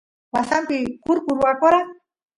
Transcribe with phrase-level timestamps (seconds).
[0.33, 1.79] wasampi kurku rwakora